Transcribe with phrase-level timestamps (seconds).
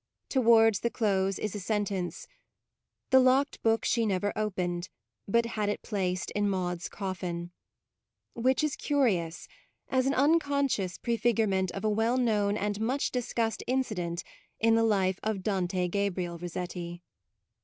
[0.29, 2.33] Towards the close is a sentence, u
[3.11, 4.89] The lock ed book she never opened,
[5.27, 7.51] but had it placed in Maude's coffin";
[8.45, 9.47] which is curious,
[9.89, 14.23] as an unconscious pre figurement of a well known and much discussed incident
[14.59, 17.03] in the life of Dante Gabriel Rossetti.